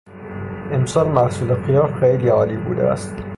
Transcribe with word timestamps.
امسال 0.71 1.07
محصول 1.07 1.55
خیار 1.65 1.99
خیلی 1.99 2.27
عالی 2.29 2.57
بوده 2.57 2.83
است. 2.83 3.23